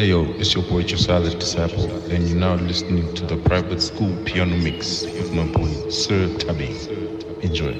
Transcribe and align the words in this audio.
Hey 0.00 0.06
yo, 0.06 0.34
it's 0.38 0.54
your 0.54 0.64
boy 0.64 0.82
Josiah 0.82 1.28
Disciple, 1.28 1.92
and 2.08 2.26
you're 2.26 2.34
now 2.38 2.54
listening 2.54 3.12
to 3.12 3.26
the 3.26 3.36
private 3.36 3.82
school 3.82 4.16
piano 4.24 4.56
mix 4.56 5.06
with 5.18 5.30
my 5.30 5.44
boy 5.44 5.68
Sir 5.90 6.30
Tabi. 6.38 6.74
Enjoy. 7.42 7.78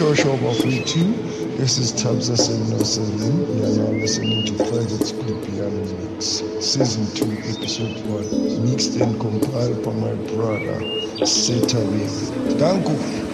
About 0.00 0.64
me 0.64 0.84
too. 0.84 1.12
This 1.56 1.76
is 1.76 1.92
Tabza 1.92 2.36
707. 2.38 3.58
You 3.58 3.64
are 3.64 3.90
now 3.90 3.98
listening 3.98 4.46
to 4.46 4.54
Private 4.54 5.04
School 5.04 5.44
Piano 5.44 6.12
Mix, 6.12 6.24
Season 6.64 7.04
2, 7.16 7.58
Episode 7.58 8.06
1, 8.06 8.70
mixed 8.70 8.94
and 9.00 9.20
compiled 9.20 9.84
by 9.84 9.92
my 9.94 10.14
brother, 10.36 11.26
Seta. 11.26 11.80
Thank 12.60 12.88
you. 12.88 13.27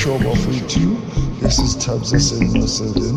show 0.00 0.14
off 0.14 0.46
with 0.46 0.78
you. 0.78 0.96
This 1.40 1.58
is 1.58 1.76
Tubbs. 1.76 2.10
This 2.10 2.32
is 2.32 2.40
Mrs. 2.40 3.09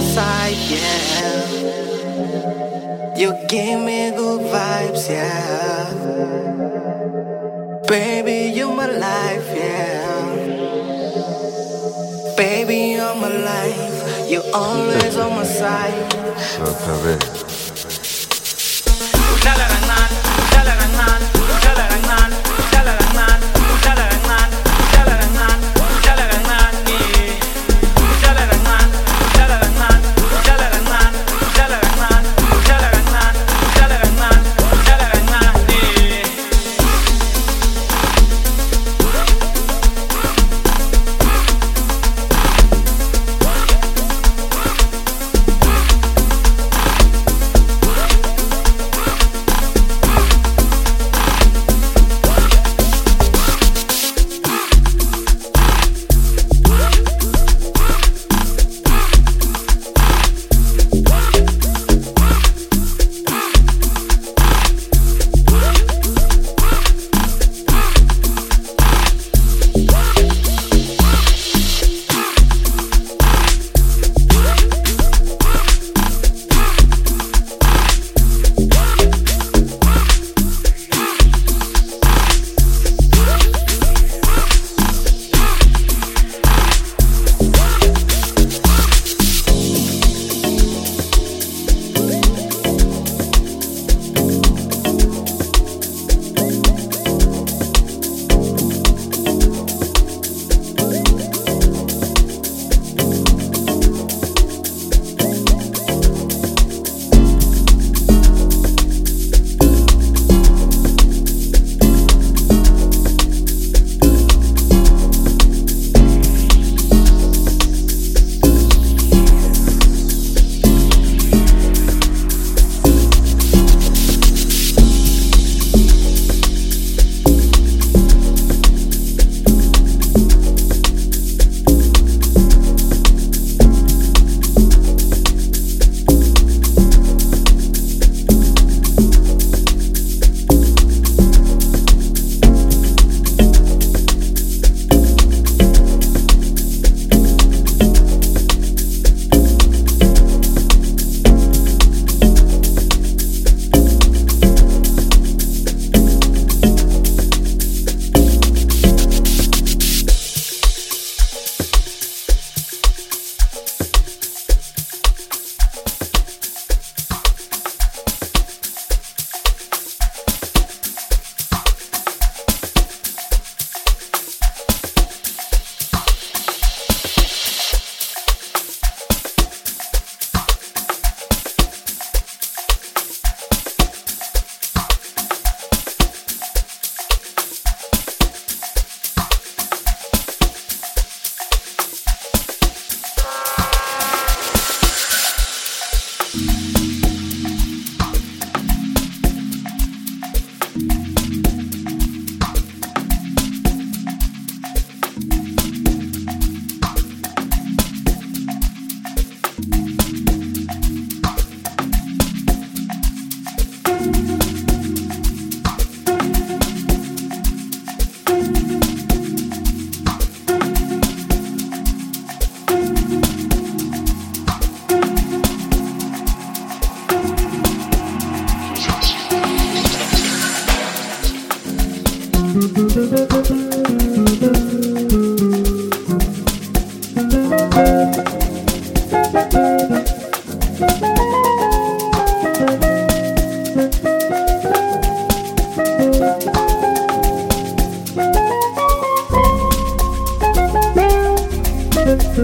side, 0.00 0.56
yeah. 0.70 1.46
You 3.16 3.32
give 3.48 3.80
me 3.80 4.10
good 4.10 4.40
vibes, 4.52 5.08
yeah. 5.08 5.92
Baby, 7.88 8.52
you're 8.56 8.74
my 8.74 8.86
life, 8.86 9.48
yeah. 9.54 10.36
Baby, 12.36 12.94
you're 12.96 13.14
my 13.16 13.28
life. 13.28 14.30
You're 14.30 14.44
always 14.54 15.16
on 15.16 15.36
my 15.36 15.44
side. 15.44 16.14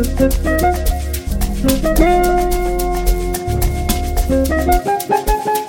Thank 0.07 1.99
you. 5.59 5.64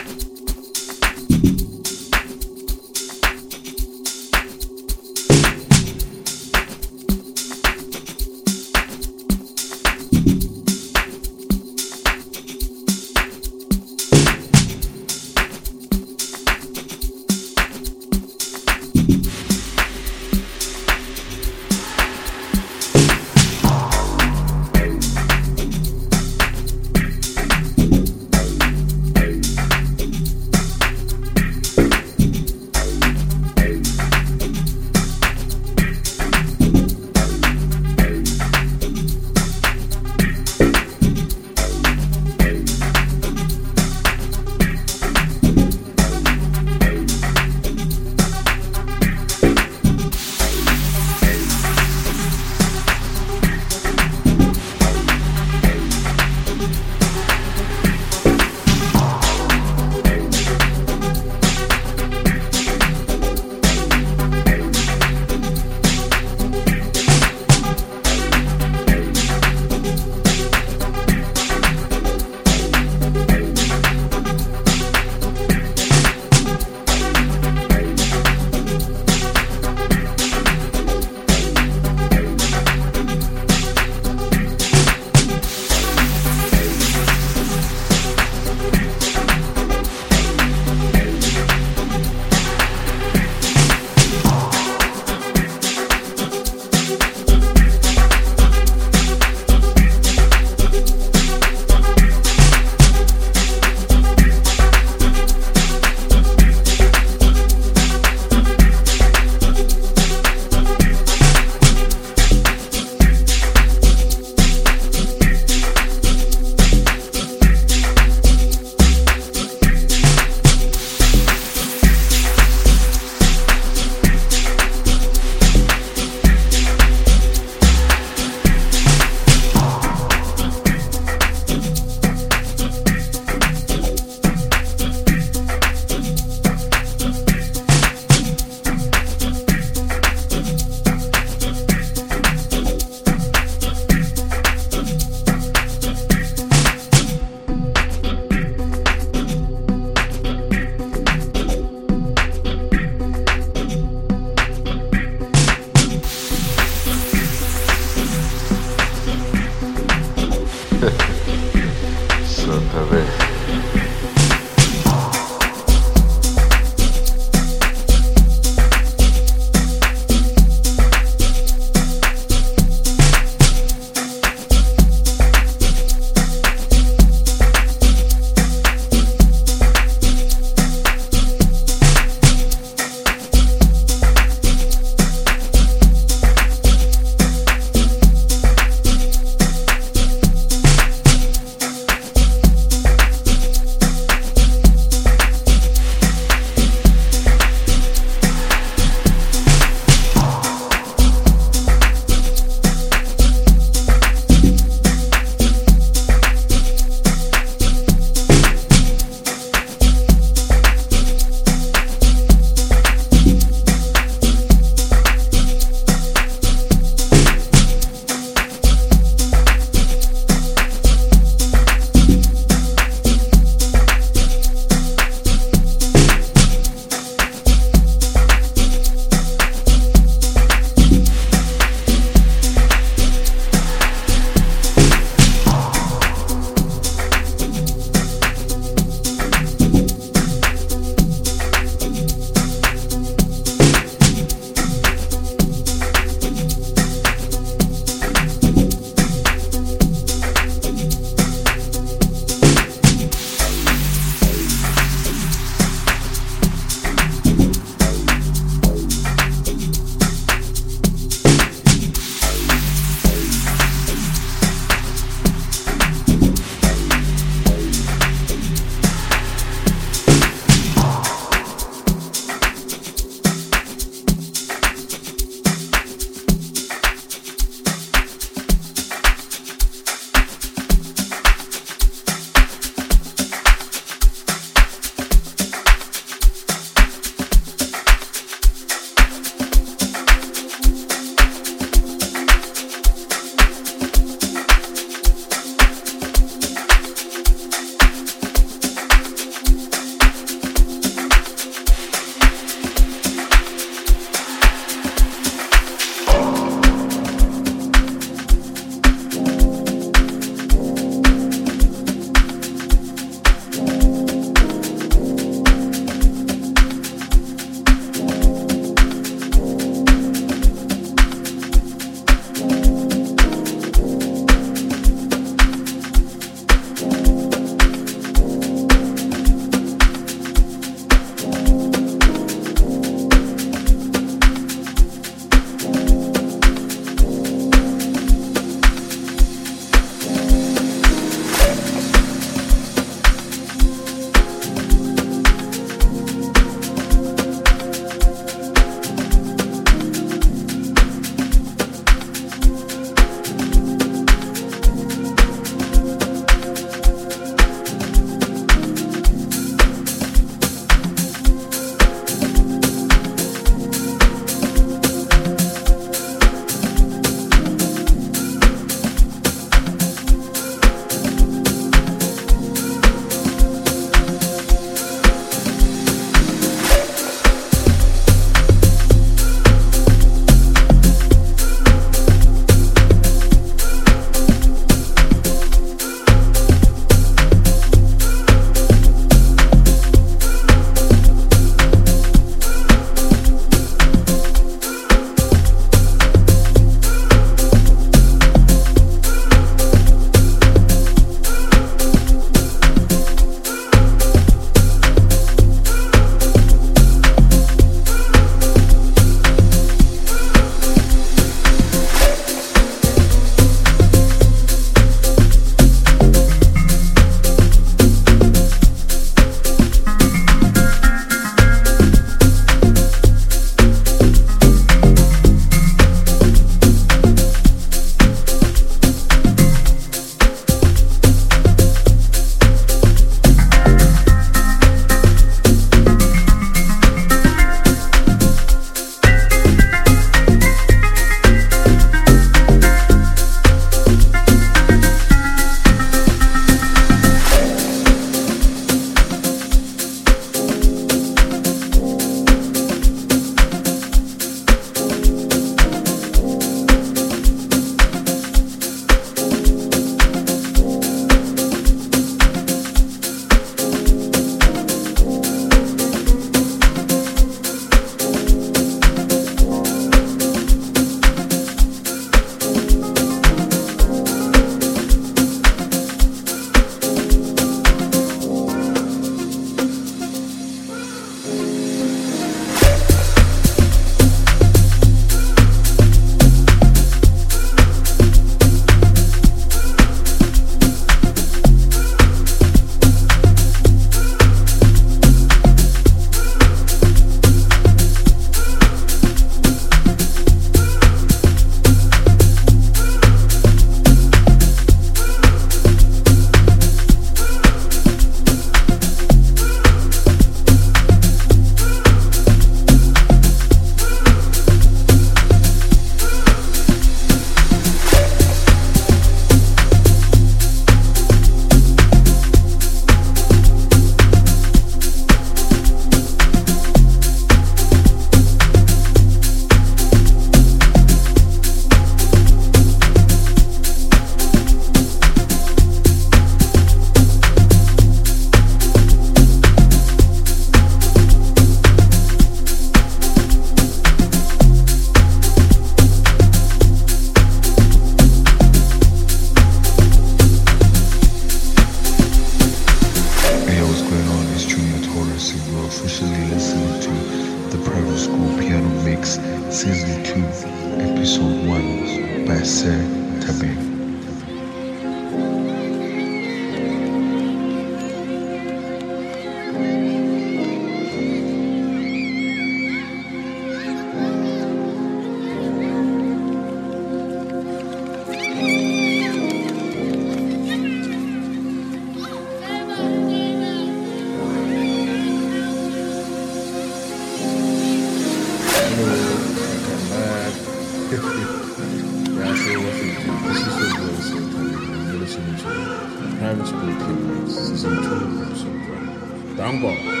Private 596.21 596.45
School 596.45 596.65
Mix 596.65 597.33
Season 597.33 597.75
2, 597.81 598.21
Episode 598.21 598.53
1. 598.69 599.35
Dango. 599.37 600.00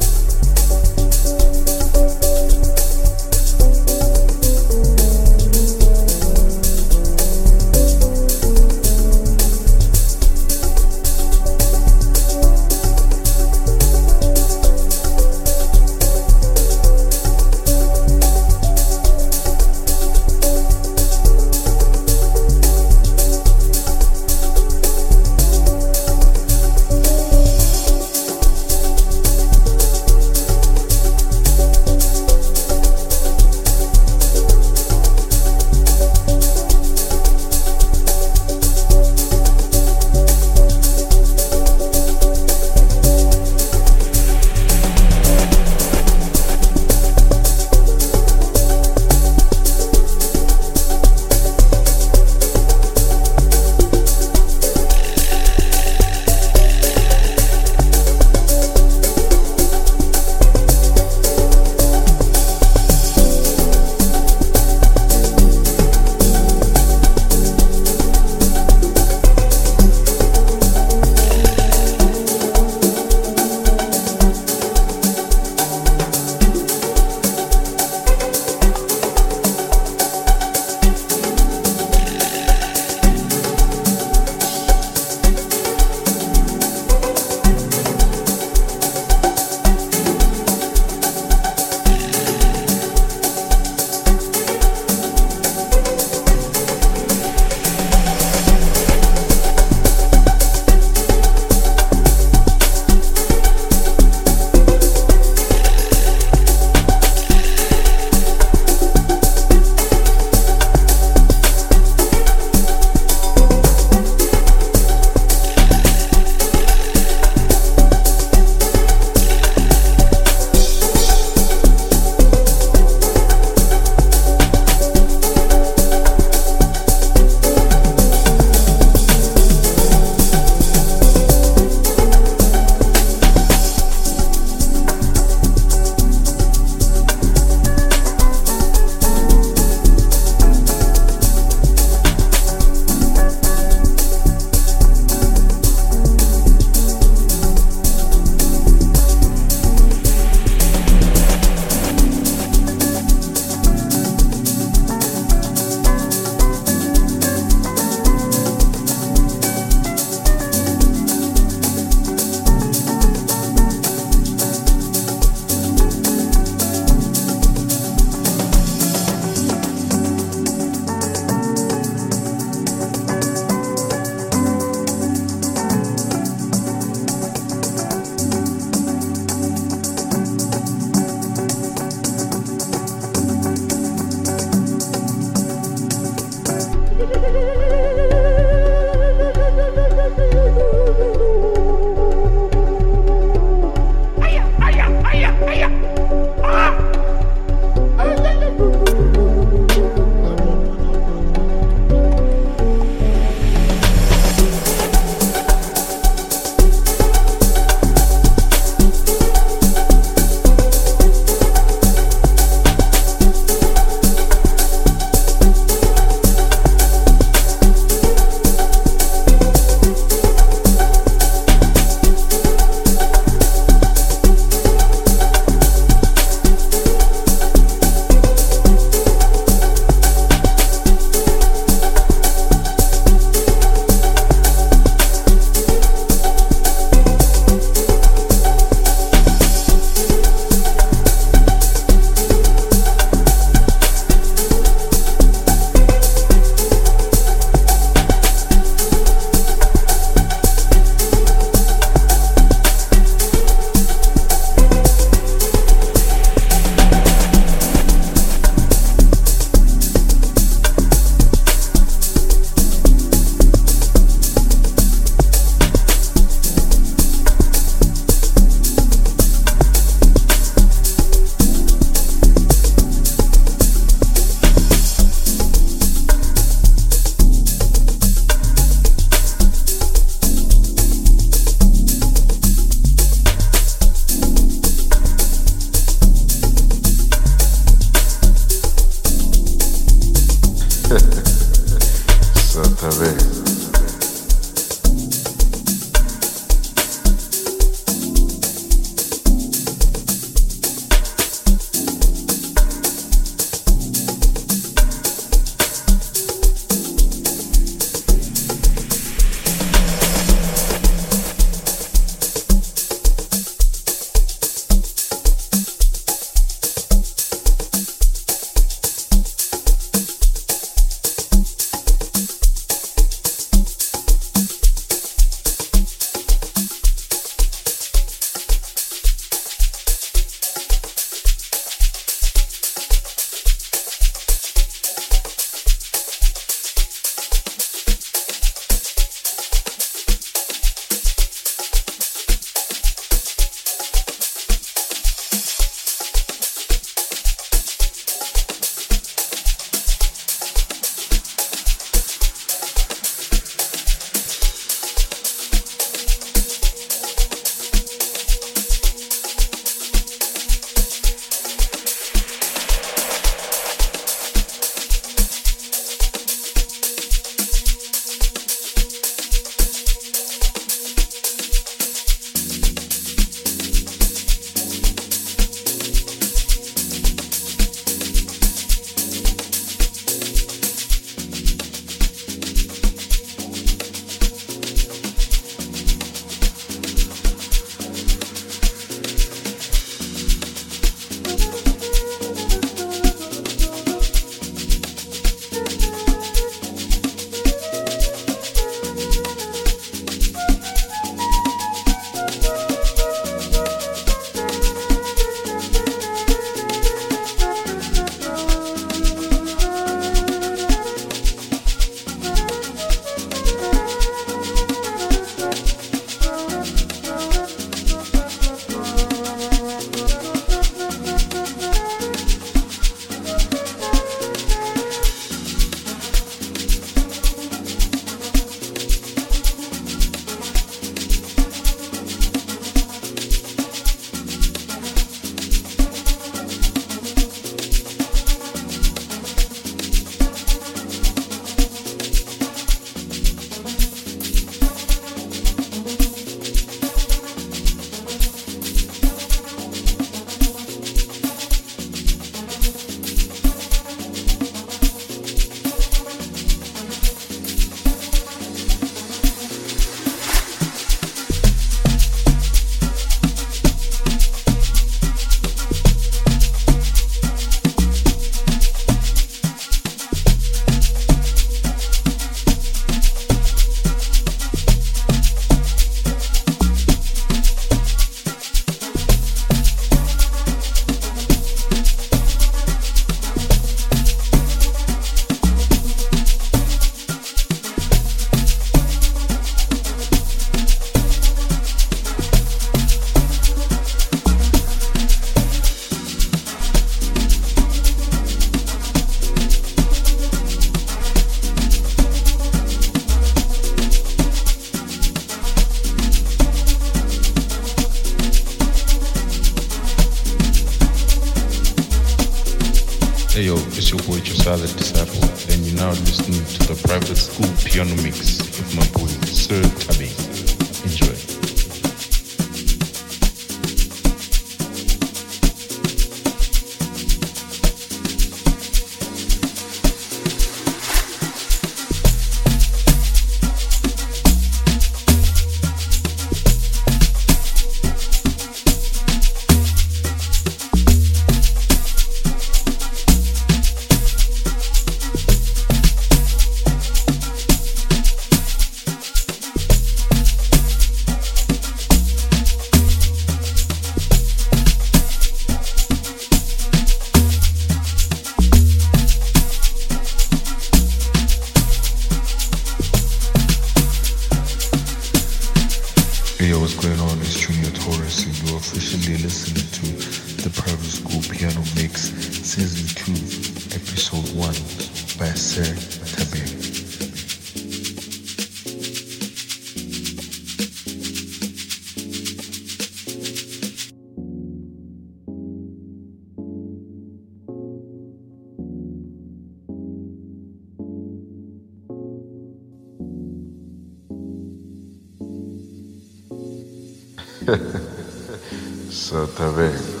Só 598.91 599.25
tá 599.27 599.47
vendo. 599.49 600.00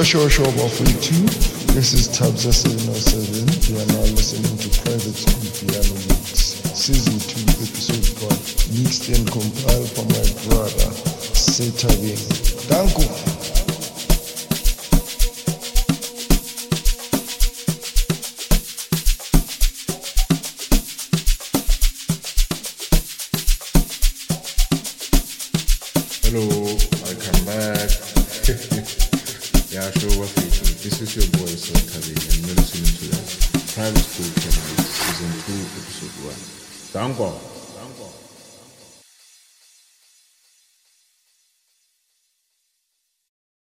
Sure, 0.00 0.30
sure, 0.30 0.46
sure, 0.46 0.52
142. 0.56 1.74
This 1.74 1.92
is 1.92 2.08
Tab 2.08 2.32
7. 2.32 2.88
You 3.68 3.76
are 3.76 3.86
now 3.92 4.08
listening 4.16 4.56
to 4.56 4.68
Private 4.80 5.12
School 5.12 5.68
Piano 5.68 5.92
Mix, 6.08 6.56
Season 6.72 7.20
2, 7.20 7.60
Episode 7.60 8.08
1, 8.24 8.82
mixed 8.82 9.10
and 9.10 9.30
compiled 9.30 9.92
by 9.92 10.04
my 10.08 10.24
brother, 10.48 10.88
Seta 11.36 11.88
Wing. 12.00 12.16
you. 13.04 13.19